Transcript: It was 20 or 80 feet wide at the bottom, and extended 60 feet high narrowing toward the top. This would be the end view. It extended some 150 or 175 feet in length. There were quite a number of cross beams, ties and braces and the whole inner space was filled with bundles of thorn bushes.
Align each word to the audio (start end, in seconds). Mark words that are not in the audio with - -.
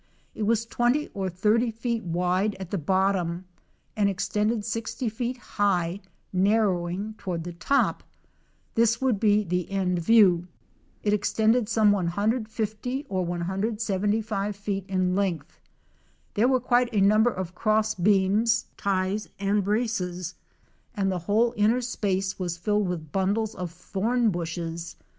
It 0.33 0.47
was 0.47 0.65
20 0.65 1.09
or 1.13 1.27
80 1.27 1.69
feet 1.69 2.03
wide 2.03 2.55
at 2.55 2.71
the 2.71 2.79
bottom, 2.79 3.45
and 3.95 4.09
extended 4.09 4.65
60 4.65 5.09
feet 5.09 5.37
high 5.37 5.99
narrowing 6.33 7.13
toward 7.19 7.43
the 7.43 7.53
top. 7.53 8.01
This 8.73 8.99
would 8.99 9.19
be 9.19 9.43
the 9.43 9.69
end 9.69 9.99
view. 9.99 10.47
It 11.03 11.13
extended 11.13 11.69
some 11.69 11.91
150 11.91 13.05
or 13.09 13.23
175 13.23 14.55
feet 14.55 14.85
in 14.87 15.15
length. 15.15 15.59
There 16.33 16.47
were 16.47 16.59
quite 16.59 16.89
a 16.91 16.99
number 16.99 17.29
of 17.29 17.53
cross 17.53 17.93
beams, 17.93 18.65
ties 18.77 19.29
and 19.37 19.63
braces 19.63 20.33
and 20.95 21.11
the 21.11 21.19
whole 21.29 21.53
inner 21.55 21.79
space 21.81 22.39
was 22.39 22.57
filled 22.57 22.87
with 22.87 23.11
bundles 23.11 23.53
of 23.53 23.69
thorn 23.71 24.31
bushes. 24.31 24.95